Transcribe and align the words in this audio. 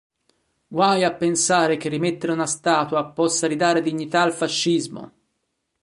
Guai 0.67 1.03
a 1.03 1.13
pensare 1.13 1.77
che 1.77 1.87
rimettere 1.87 2.31
una 2.33 2.47
statua 2.47 3.05
possa 3.05 3.45
ridare 3.45 3.83
dignità 3.83 4.23
al 4.23 4.33
fascismo. 4.33 5.11